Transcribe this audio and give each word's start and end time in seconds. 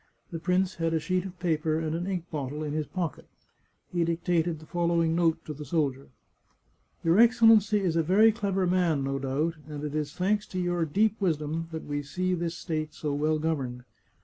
The 0.31 0.39
prince 0.39 0.73
had 0.77 0.95
a 0.95 0.99
sheet 0.99 1.25
of 1.25 1.37
paper 1.37 1.77
and 1.77 1.93
an 1.95 2.07
ink 2.07 2.27
bottle 2.31 2.63
in 2.63 2.73
his 2.73 2.87
pocket. 2.87 3.27
He 3.93 4.03
dictated 4.03 4.57
the 4.57 4.65
following 4.65 5.15
note 5.15 5.45
to 5.45 5.53
the 5.53 5.63
soldier:" 5.63 6.09
Your 7.03 7.19
Excellency 7.19 7.81
is 7.81 7.95
a 7.95 8.01
very 8.01 8.31
clever 8.31 8.65
man, 8.65 9.03
no 9.03 9.19
doubt, 9.19 9.57
and 9.67 9.83
it 9.83 9.93
is 9.93 10.11
thanks 10.15 10.47
to 10.47 10.59
your 10.59 10.85
deep 10.85 11.21
wisdom 11.21 11.67
that 11.71 11.83
we 11.85 12.01
see 12.01 12.33
this 12.33 12.55
state 12.57 12.95
so 12.95 13.13
well 13.13 13.37
governed. 13.37 13.83